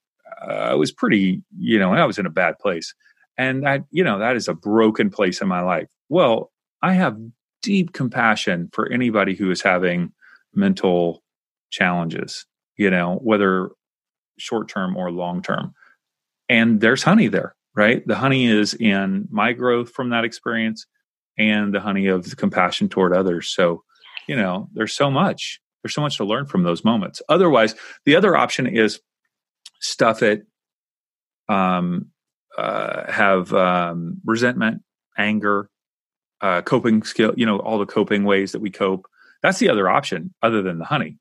[0.43, 2.95] uh, I was pretty, you know, I was in a bad place,
[3.39, 5.89] and that you know that is a broken place in my life.
[6.09, 7.19] Well, I have
[7.63, 10.13] deep compassion for anybody who is having
[10.55, 11.23] mental
[11.71, 12.47] challenges
[12.77, 13.71] you know whether
[14.39, 15.75] short term or long term.
[16.49, 18.07] And there's honey there, right?
[18.07, 20.87] The honey is in my growth from that experience
[21.39, 23.49] and the honey of the compassion toward others.
[23.49, 23.83] So,
[24.29, 25.61] you know, there's so much.
[25.83, 27.21] There's so much to learn from those moments.
[27.29, 29.01] Otherwise, the other option is
[29.81, 30.47] stuff it,
[31.49, 32.07] um,
[32.57, 34.83] uh, have um, resentment,
[35.17, 35.71] anger,
[36.41, 39.07] uh, coping skill, you know, all the coping ways that we cope.
[39.43, 41.19] That's the other option other than the honey.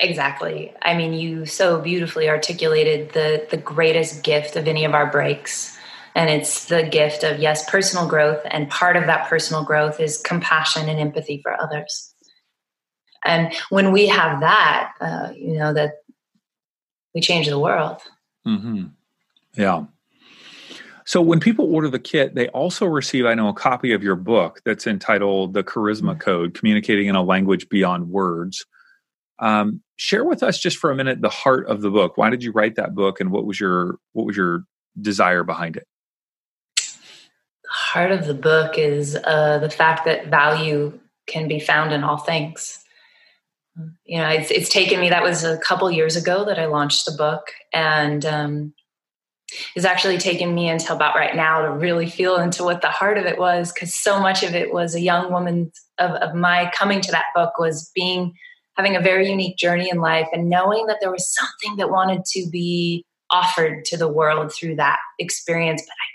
[0.00, 0.72] Exactly.
[0.82, 5.76] I mean, you so beautifully articulated the the greatest gift of any of our breaks.
[6.14, 10.18] And it's the gift of yes, personal growth, and part of that personal growth is
[10.18, 12.14] compassion and empathy for others.
[13.24, 15.92] And when we have that, uh, you know that
[17.14, 18.00] we change the world.
[18.46, 18.86] Mm-hmm.
[19.56, 19.84] Yeah.
[21.04, 24.16] So when people order the kit, they also receive, I know, a copy of your
[24.16, 28.64] book that's entitled "The Charisma Code: Communicating in a Language Beyond Words."
[29.40, 32.16] Um, share with us just for a minute the heart of the book.
[32.16, 34.64] Why did you write that book, and what was your what was your
[35.00, 35.86] desire behind it?
[36.76, 42.04] The heart of the book is uh, the fact that value can be found in
[42.04, 42.84] all things.
[44.04, 45.08] You know, it's, it's taken me.
[45.08, 48.74] That was a couple years ago that I launched the book, and um,
[49.74, 53.18] it's actually taken me until about right now to really feel into what the heart
[53.18, 56.70] of it was, because so much of it was a young woman of, of my
[56.74, 58.32] coming to that book was being
[58.76, 62.24] having a very unique journey in life and knowing that there was something that wanted
[62.24, 65.82] to be offered to the world through that experience.
[65.82, 66.09] But I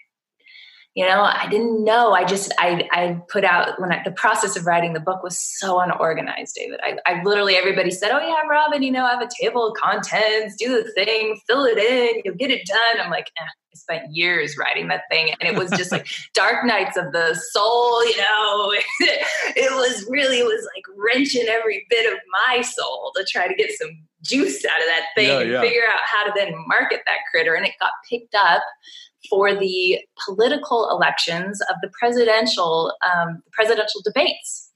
[0.95, 2.13] you know i didn't know.
[2.13, 5.37] I just i i put out when I, the process of writing the book was
[5.37, 6.79] so unorganized david.
[6.81, 9.77] I, I literally everybody said oh yeah robin you know i have a table of
[9.77, 13.05] contents do the thing fill it in you'll get it done.
[13.05, 16.65] I'm like eh, i spent years writing that thing and it was just like dark
[16.65, 18.73] nights of the soul you know?
[19.57, 23.53] It was really it was like wrenching every bit of my soul to try to
[23.53, 23.89] get some
[24.21, 25.61] juice out of that thing yeah, and yeah.
[25.61, 28.63] figure out how to then market that critter and it got picked up
[29.29, 34.71] for the political elections of the presidential um, presidential debates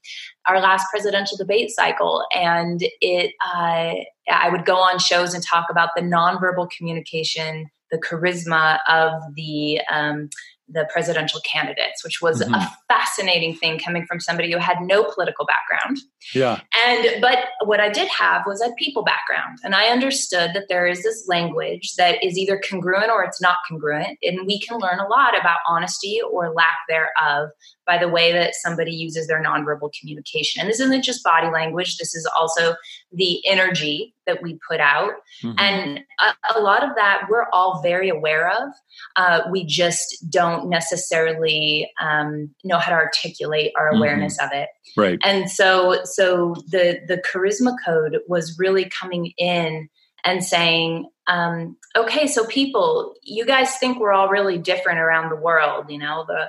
[0.46, 2.24] our last presidential debate cycle.
[2.34, 3.94] And it uh,
[4.30, 9.80] i would go on shows and talk about the nonverbal communication the charisma of the
[9.90, 10.30] um,
[10.72, 12.54] the presidential candidates, which was mm-hmm.
[12.54, 15.98] a fascinating thing coming from somebody who had no political background.
[16.34, 16.60] Yeah.
[16.86, 20.86] And but what I did have was a people background, and I understood that there
[20.86, 24.98] is this language that is either congruent or it's not congruent, and we can learn
[24.98, 27.50] a lot about honesty or lack thereof
[27.86, 30.60] by the way that somebody uses their nonverbal communication.
[30.60, 32.74] And this isn't just body language, this is also
[33.12, 35.12] the energy that we put out.
[35.42, 35.58] Mm-hmm.
[35.58, 38.70] And a, a, lot of that we're all very aware of.
[39.16, 43.98] Uh, we just don't necessarily um, know how to articulate our mm-hmm.
[43.98, 44.54] awareness mm-hmm.
[44.54, 44.68] of it.
[44.96, 45.18] Right.
[45.24, 49.88] And so, so the the charisma code was really coming in
[50.24, 55.36] and saying, um, okay, so people, you guys think we're all really different around the
[55.36, 55.86] world.
[55.88, 56.46] You know, the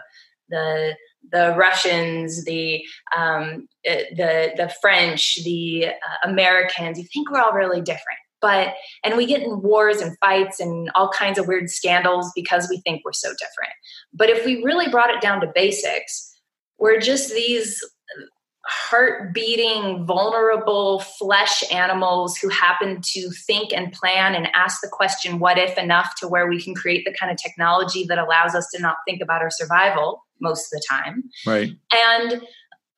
[0.50, 0.96] the
[1.30, 2.84] the Russians, the
[3.16, 6.98] um, eh, the the French, the uh, Americans.
[6.98, 10.90] You think we're all really different, but and we get in wars and fights and
[10.96, 13.74] all kinds of weird scandals because we think we're so different.
[14.14, 16.36] But if we really brought it down to basics,
[16.80, 17.80] we're just these
[18.66, 25.40] heart beating, vulnerable flesh animals who happen to think and plan and ask the question,
[25.40, 28.68] what if enough to where we can create the kind of technology that allows us
[28.74, 31.24] to not think about our survival most of the time.
[31.46, 31.72] Right.
[31.92, 32.42] And,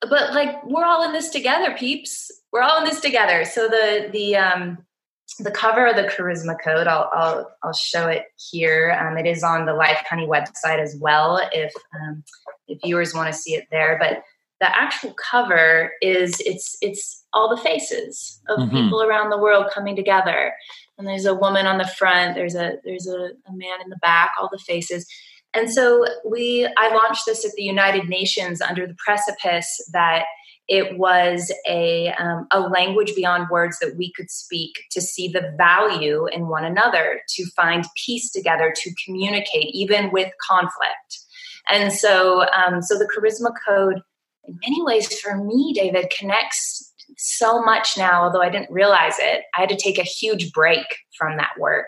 [0.02, 2.30] but like, we're all in this together, peeps.
[2.52, 3.46] We're all in this together.
[3.46, 4.78] So the, the, um,
[5.40, 9.42] the cover of the charisma code i'll i'll, I'll show it here um, it is
[9.42, 12.24] on the life honey website as well if um,
[12.68, 14.24] if viewers want to see it there but
[14.64, 18.78] the actual cover is it's it's all the faces of mm-hmm.
[18.78, 20.54] people around the world coming together.
[20.98, 24.00] And there's a woman on the front there's a there's a, a man in the
[24.02, 25.06] back all the faces.
[25.54, 30.24] And so we i launched this at the united nations under the precipice that
[30.70, 35.54] it was a, um, a language beyond words that we could speak to see the
[35.58, 41.20] value in one another to find peace together to communicate even with conflict.
[41.70, 44.02] And so um, so the charisma code
[44.46, 49.44] in many ways for me david connects so much now although i didn't realize it
[49.56, 50.86] i had to take a huge break
[51.18, 51.88] from that work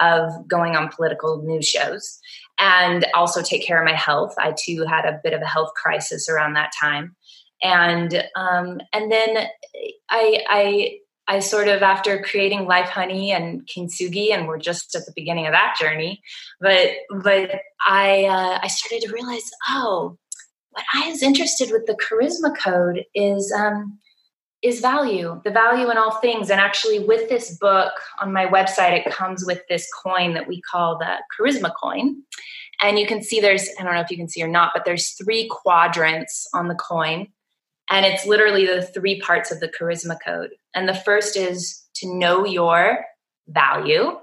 [0.00, 2.18] of going on political news shows
[2.58, 5.70] and also take care of my health i too had a bit of a health
[5.80, 7.14] crisis around that time
[7.62, 9.46] and um, and then
[10.10, 15.06] i i I sort of after creating Life Honey and Kintsugi, and we're just at
[15.06, 16.22] the beginning of that journey.
[16.60, 16.90] But
[17.22, 20.18] but I uh, I started to realize, oh,
[20.74, 23.98] what I was interested with the charisma code is um,
[24.62, 26.48] is value, the value in all things.
[26.48, 30.62] And actually, with this book on my website, it comes with this coin that we
[30.62, 32.22] call the charisma coin.
[32.80, 34.86] And you can see there's, I don't know if you can see or not, but
[34.86, 37.28] there's three quadrants on the coin.
[37.90, 40.50] And it's literally the three parts of the charisma code.
[40.74, 43.04] And the first is to know your
[43.46, 44.18] value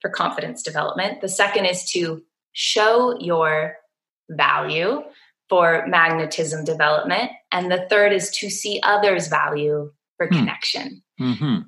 [0.00, 1.20] for confidence development.
[1.20, 3.76] The second is to show your
[4.28, 5.02] value
[5.52, 7.30] for magnetism development.
[7.50, 10.34] And the third is to see others' value for hmm.
[10.34, 11.02] connection.
[11.20, 11.58] Mm-hmm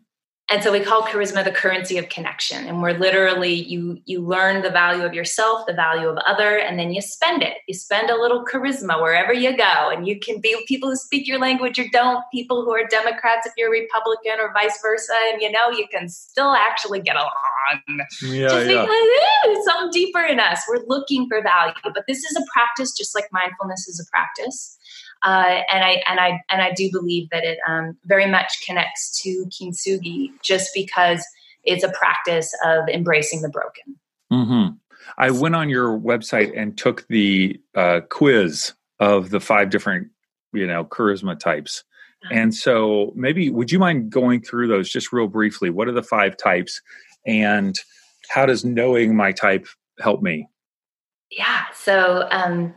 [0.50, 2.66] and so we call charisma the currency of connection.
[2.66, 6.78] And we're literally you you learn the value of yourself the value of other and
[6.78, 7.54] then you spend it.
[7.66, 9.90] You spend a little charisma wherever you go.
[9.90, 13.46] And you can be people who speak your language or don't people who are democrats
[13.46, 15.14] if you're republican or vice versa.
[15.33, 17.30] And you know you can still actually get along.
[18.22, 18.87] Yeah, just yeah.
[19.44, 20.62] because something deeper in us.
[20.68, 21.72] We're looking for value.
[21.83, 24.78] But this is a practice just like mindfulness is a practice
[25.22, 29.20] uh, and I and I and I do believe that it um, very much connects
[29.22, 31.24] to kintsugi, just because
[31.64, 33.96] it's a practice of embracing the broken.
[34.33, 34.74] Mm-hmm.
[35.19, 40.08] I went on your website and took the uh, quiz of the five different,
[40.52, 41.85] you know, charisma types.
[42.25, 42.35] Uh-huh.
[42.35, 45.71] And so, maybe would you mind going through those just real briefly?
[45.71, 46.81] What are the five types,
[47.27, 47.75] and
[48.29, 49.67] how does knowing my type
[50.00, 50.48] help me?
[51.31, 51.65] Yeah.
[51.75, 52.75] So, um,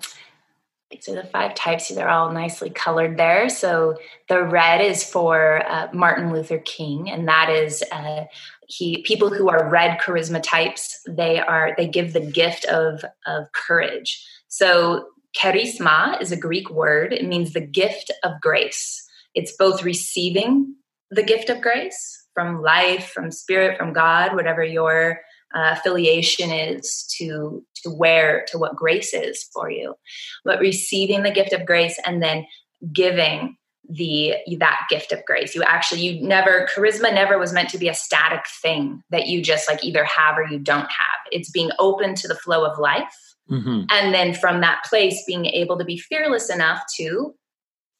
[0.92, 1.90] these are the five types.
[1.90, 3.50] They're all nicely colored there.
[3.50, 3.98] So
[4.30, 8.24] the red is for uh, Martin Luther King, and that is uh,
[8.68, 9.02] he.
[9.04, 14.26] People who are red charisma types, they are they give the gift of of courage.
[14.48, 15.08] So
[15.38, 17.12] charisma is a Greek word.
[17.12, 19.06] It means the gift of grace.
[19.36, 20.76] It's both receiving
[21.12, 25.20] the gift of grace from life, from spirit, from God, whatever your
[25.56, 29.96] uh, affiliation is to to where to what grace is for you.
[30.44, 32.46] But receiving the gift of grace and then
[32.94, 33.58] giving
[33.90, 35.56] the that gift of grace.
[35.56, 39.42] You actually you never charisma never was meant to be a static thing that you
[39.42, 41.20] just like either have or you don't have.
[41.32, 43.16] It's being open to the flow of life
[43.50, 43.84] mm-hmm.
[43.90, 47.34] and then from that place being able to be fearless enough to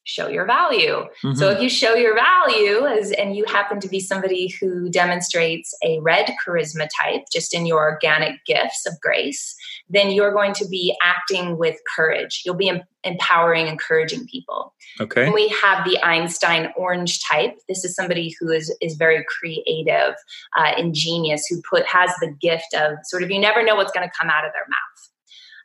[0.08, 1.06] show your value.
[1.24, 1.34] Mm-hmm.
[1.34, 5.74] So if you show your value as and you happen to be somebody who demonstrates
[5.84, 9.56] a red charisma type just in your organic gifts of grace,
[9.90, 12.42] then you're going to be acting with courage.
[12.46, 14.74] You'll be em- empowering, encouraging people.
[15.00, 15.26] Okay.
[15.26, 17.58] And we have the Einstein orange type.
[17.68, 20.16] This is somebody who is is very creative,
[20.58, 24.08] uh, ingenious, who put has the gift of sort of you never know what's going
[24.08, 24.87] to come out of their mouth.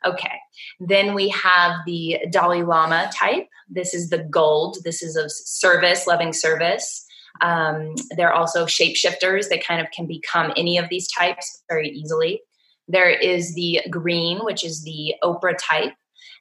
[0.04, 0.38] Okay.
[0.80, 3.48] Then we have the Dalai Lama type.
[3.68, 4.78] This is the gold.
[4.84, 7.04] This is of service, loving service.
[7.40, 9.48] Um, they're also shapeshifters.
[9.48, 12.42] They kind of can become any of these types very easily.
[12.88, 15.94] There is the green, which is the Oprah type.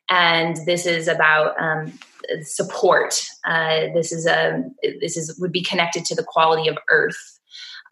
[0.09, 1.93] And this is about um,
[2.41, 3.24] support.
[3.45, 4.64] Uh, this is a
[4.99, 7.39] this is would be connected to the quality of earth.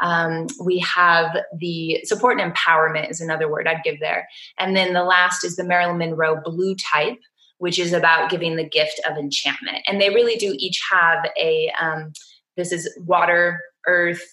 [0.02, 4.28] Um, we have the support and empowerment is another word I'd give there.
[4.58, 7.20] And then the last is the Marilyn Monroe blue type,
[7.58, 9.80] which is about giving the gift of enchantment.
[9.88, 12.14] And they really do each have a, um,
[12.56, 14.24] this is water, earth,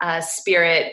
[0.00, 0.92] uh, spirit,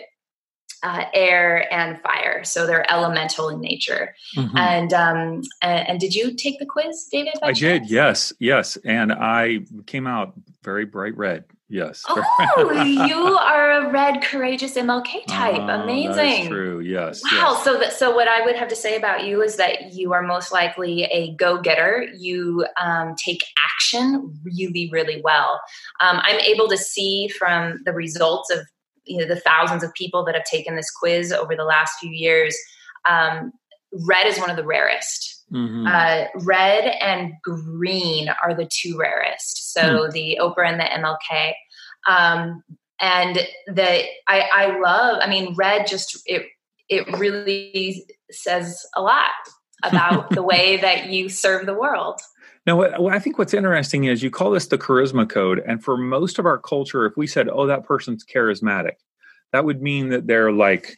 [0.83, 2.43] uh, air and fire.
[2.43, 4.13] So they're elemental in nature.
[4.35, 4.57] Mm-hmm.
[4.57, 7.33] And, um, and, and did you take the quiz, David?
[7.41, 7.89] I did.
[7.89, 8.77] Yes, yes.
[8.83, 11.45] And I came out very bright red.
[11.69, 12.03] Yes.
[12.55, 15.61] Oh, you are a red, courageous MLK type.
[15.61, 16.47] Oh, Amazing.
[16.47, 16.79] true.
[16.79, 17.21] Yes.
[17.23, 17.53] Wow.
[17.53, 17.63] Yes.
[17.63, 20.21] So that so what I would have to say about you is that you are
[20.21, 22.07] most likely a go-getter.
[22.15, 25.59] You um, take action really, really well.
[25.99, 28.59] Um, I'm able to see from the results of
[29.05, 32.11] you know the thousands of people that have taken this quiz over the last few
[32.11, 32.55] years.
[33.07, 33.51] Um,
[34.07, 35.43] red is one of the rarest.
[35.51, 35.87] Mm-hmm.
[35.87, 39.62] Uh, red and green are the two rarest.
[39.73, 40.11] So mm.
[40.11, 41.53] the Oprah and the MLK.
[42.07, 42.63] Um,
[42.99, 45.19] and the I, I love.
[45.21, 46.45] I mean, red just it
[46.89, 49.31] it really says a lot
[49.83, 52.19] about the way that you serve the world.
[52.65, 55.97] Now, what, I think what's interesting is you call this the charisma code, and for
[55.97, 58.93] most of our culture, if we said, "Oh, that person's charismatic,"
[59.51, 60.97] that would mean that they're like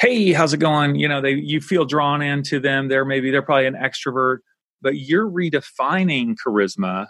[0.00, 3.42] hey how's it going you know they you feel drawn into them they're maybe they're
[3.42, 4.38] probably an extrovert
[4.82, 7.06] but you're redefining charisma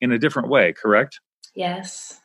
[0.00, 1.20] in a different way correct
[1.54, 2.20] yes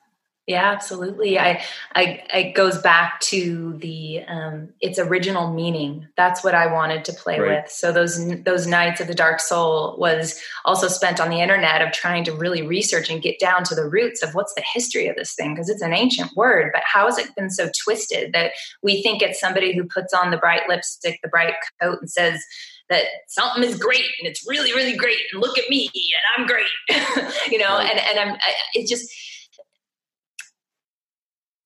[0.47, 1.37] yeah, absolutely.
[1.37, 1.63] I,
[1.93, 6.07] I, it goes back to the um, its original meaning.
[6.17, 7.63] That's what I wanted to play right.
[7.63, 7.71] with.
[7.71, 11.93] So those those nights of the dark soul was also spent on the internet of
[11.93, 15.15] trying to really research and get down to the roots of what's the history of
[15.15, 16.71] this thing because it's an ancient word.
[16.73, 20.31] But how has it been so twisted that we think it's somebody who puts on
[20.31, 22.43] the bright lipstick, the bright coat, and says
[22.91, 26.45] that something is great and it's really really great and look at me and I'm
[26.45, 27.77] great, you know.
[27.77, 27.89] Right.
[27.89, 28.37] And and I'm
[28.75, 29.09] it just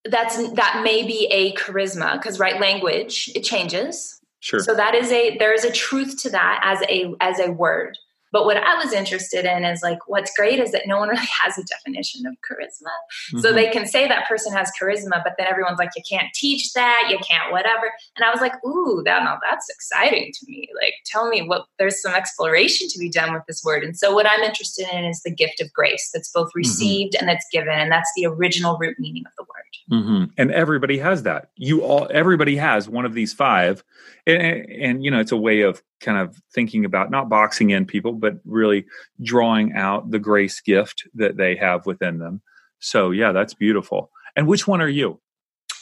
[0.05, 5.11] that's that may be a charisma because right language it changes sure so that is
[5.11, 7.97] a there is a truth to that as a as a word
[8.35, 11.25] but what I was interested in is like, what's great is that no one really
[11.41, 12.91] has a definition of charisma.
[13.31, 13.39] Mm-hmm.
[13.39, 16.73] So they can say that person has charisma, but then everyone's like, you can't teach
[16.73, 17.93] that, you can't whatever.
[18.17, 20.67] And I was like, ooh, that no, that's exciting to me.
[20.83, 23.85] Like, tell me what there's some exploration to be done with this word.
[23.85, 26.57] And so what I'm interested in is the gift of grace that's both mm-hmm.
[26.57, 27.21] received mm-hmm.
[27.21, 30.01] and that's given, and that's the original root meaning of the word.
[30.01, 30.23] Mm-hmm.
[30.37, 31.51] And everybody has that.
[31.55, 33.81] You all, everybody has one of these five,
[34.27, 37.85] and, and you know, it's a way of kind of thinking about not boxing in
[37.85, 38.85] people, but really
[39.21, 42.41] drawing out the grace gift that they have within them.
[42.79, 44.11] So, yeah, that's beautiful.
[44.35, 45.19] And which one are you?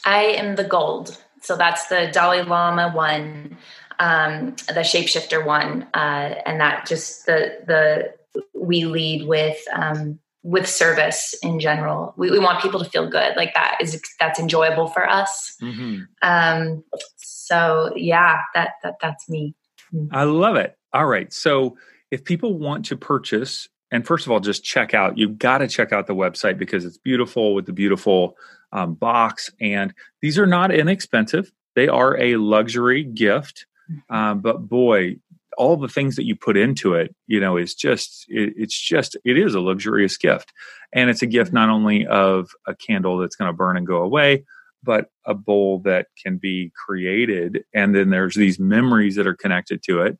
[0.06, 1.18] I am the gold.
[1.42, 3.58] So that's the Dalai Lama one,
[4.00, 8.14] um, the shapeshifter one, uh, and that just the the
[8.54, 12.14] we lead with um, with service in general.
[12.18, 15.56] We, we want people to feel good, like that is that's enjoyable for us.
[15.62, 16.04] Mm-hmm.
[16.22, 16.84] Um,
[17.18, 19.56] so yeah, that that that's me.
[19.94, 20.16] Mm-hmm.
[20.16, 20.78] I love it.
[20.94, 21.32] All right.
[21.34, 21.76] So
[22.14, 25.68] if people want to purchase, and first of all, just check out, you've got to
[25.68, 28.38] check out the website because it's beautiful with the beautiful
[28.72, 29.50] um, box.
[29.60, 33.66] And these are not inexpensive, they are a luxury gift.
[33.92, 34.16] Mm-hmm.
[34.16, 35.16] Um, but boy,
[35.58, 39.18] all the things that you put into it, you know, is just it, it's just
[39.26, 40.54] it is a luxurious gift,
[40.94, 44.04] and it's a gift not only of a candle that's going to burn and go
[44.04, 44.46] away,
[44.84, 49.82] but a bowl that can be created, and then there's these memories that are connected
[49.84, 50.18] to it.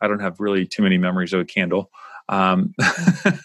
[0.00, 1.90] I don't have really too many memories of a candle,
[2.28, 2.74] um,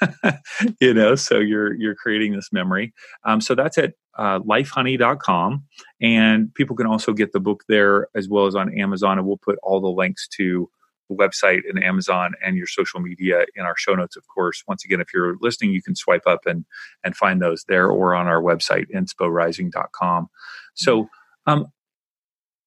[0.80, 2.94] you know so you're you're creating this memory.
[3.26, 5.64] Um, so that's at uh, lifehoney.com
[6.02, 9.38] and people can also get the book there as well as on amazon and we'll
[9.38, 10.70] put all the links to
[11.08, 14.62] the website and amazon and your social media in our show notes of course.
[14.68, 16.66] Once again if you're listening you can swipe up and
[17.04, 20.30] and find those there or on our website insporising.com
[20.74, 21.08] so
[21.48, 21.68] um,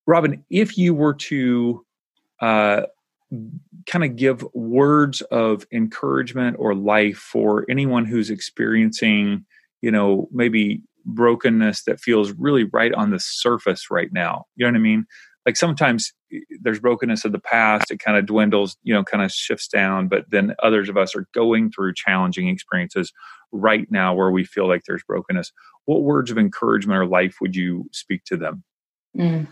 [0.07, 1.85] robin if you were to
[2.41, 2.83] uh,
[3.87, 9.45] kind of give words of encouragement or life for anyone who's experiencing,
[9.81, 14.45] you know, maybe brokenness that feels really right on the surface right now.
[14.57, 15.07] You know what I mean?
[15.47, 19.25] Like sometimes eh, there's brokenness of the past, it kind of dwindles, you know, kind
[19.25, 23.13] of shifts down, but then others of us are going through challenging experiences
[23.51, 25.53] right now where we feel like there's brokenness.
[25.85, 28.63] What words of encouragement or life would you speak to them?
[29.17, 29.47] Mm,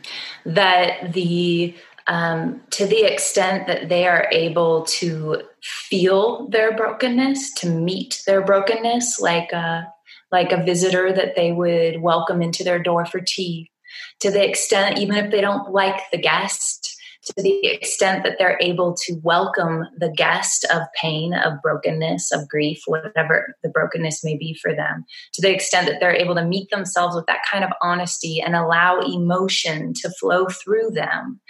[0.47, 1.75] that the
[2.11, 8.43] um, to the extent that they are able to feel their brokenness, to meet their
[8.43, 9.87] brokenness, like a,
[10.33, 13.71] like a visitor that they would welcome into their door for tea,
[14.19, 16.90] to the extent, even if they don't like the guest,
[17.25, 22.49] to the extent that they're able to welcome the guest of pain, of brokenness, of
[22.49, 25.05] grief, whatever the brokenness may be for them,
[25.35, 28.57] to the extent that they're able to meet themselves with that kind of honesty and
[28.57, 31.41] allow emotion to flow through them,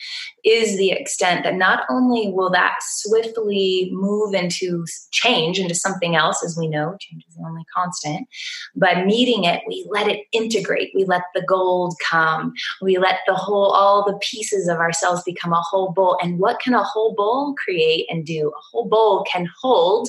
[0.45, 6.43] is the extent that not only will that swiftly move into change into something else,
[6.45, 8.27] as we know, change is the only constant,
[8.75, 12.53] but meeting it, we let it integrate, we let the gold come,
[12.83, 16.19] we let the whole, all the pieces of ourselves become a whole bowl.
[16.23, 18.49] And what can a whole bowl create and do?
[18.49, 20.09] A whole bowl can hold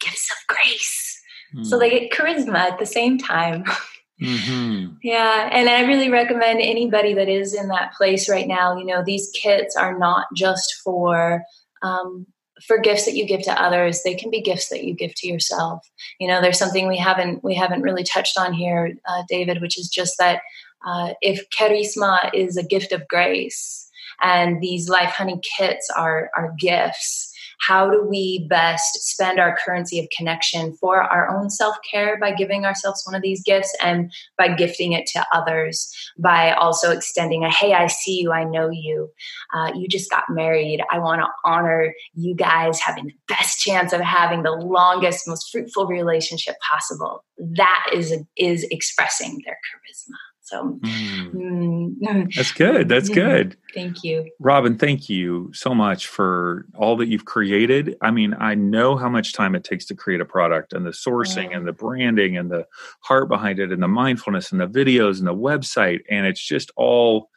[0.00, 1.20] gifts of grace.
[1.54, 1.66] Mm.
[1.66, 3.64] So they get charisma at the same time.
[4.20, 4.94] Mm-hmm.
[5.04, 5.48] Yeah.
[5.52, 9.30] And I really recommend anybody that is in that place right now, you know, these
[9.32, 11.44] kits are not just for,
[11.82, 12.26] um,
[12.66, 15.28] for gifts that you give to others they can be gifts that you give to
[15.28, 15.88] yourself
[16.18, 19.78] you know there's something we haven't we haven't really touched on here uh, david which
[19.78, 20.40] is just that
[20.86, 23.87] uh, if charisma is a gift of grace
[24.20, 29.98] and these life honey kits are are gifts how do we best spend our currency
[29.98, 34.12] of connection for our own self care by giving ourselves one of these gifts and
[34.36, 38.70] by gifting it to others by also extending a hey, I see you, I know
[38.70, 39.10] you,
[39.52, 40.80] uh, you just got married.
[40.90, 45.50] I want to honor you guys having the best chance of having the longest, most
[45.50, 47.24] fruitful relationship possible.
[47.38, 50.27] That is, is expressing their charisma.
[50.48, 51.34] So mm.
[51.34, 52.88] Mm, that's good.
[52.88, 53.56] That's good.
[53.74, 54.30] Thank you.
[54.40, 57.96] Robin, thank you so much for all that you've created.
[58.00, 60.90] I mean, I know how much time it takes to create a product and the
[60.90, 62.66] sourcing and the branding and the
[63.00, 66.00] heart behind it and the mindfulness and the videos and the website.
[66.08, 67.28] And it's just all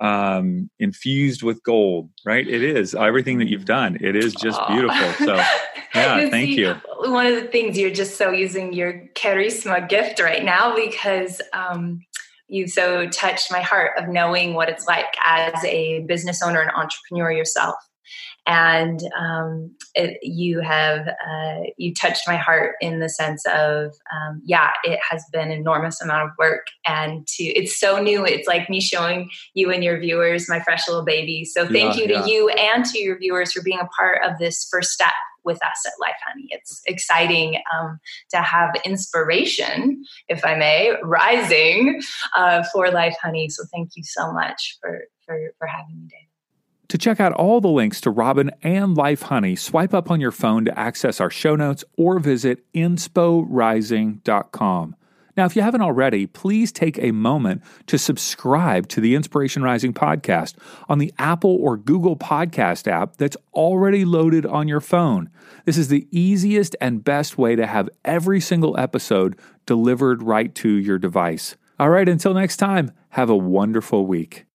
[0.00, 2.46] um, infused with gold, right?
[2.46, 3.98] It is everything that you've done.
[4.00, 4.68] It is just Aww.
[4.68, 5.26] beautiful.
[5.26, 5.34] So,
[5.94, 6.74] yeah, thank see, you.
[7.00, 12.00] One of the things you're just so using your charisma gift right now because um,
[12.48, 16.70] you so touched my heart of knowing what it's like as a business owner and
[16.70, 17.76] entrepreneur yourself.
[18.46, 24.42] And um, it, you have uh, you touched my heart in the sense of um,
[24.44, 28.26] yeah it has been an enormous amount of work and to it's so new.
[28.26, 31.46] It's like me showing you and your viewers my fresh little baby.
[31.46, 32.26] So thank yeah, you to yeah.
[32.26, 35.14] you and to your viewers for being a part of this first step
[35.44, 36.48] with us at Life Honey.
[36.50, 37.98] It's exciting um,
[38.30, 42.00] to have inspiration, if I may, rising
[42.36, 43.48] uh, for Life Honey.
[43.48, 46.28] So thank you so much for for, for having me, David.
[46.88, 50.30] To check out all the links to Robin and Life Honey, swipe up on your
[50.30, 54.96] phone to access our show notes or visit insporising.com.
[55.36, 59.92] Now, if you haven't already, please take a moment to subscribe to the Inspiration Rising
[59.92, 60.54] podcast
[60.88, 65.30] on the Apple or Google Podcast app that's already loaded on your phone.
[65.64, 70.68] This is the easiest and best way to have every single episode delivered right to
[70.68, 71.56] your device.
[71.78, 74.46] All right, until next time, have a wonderful week.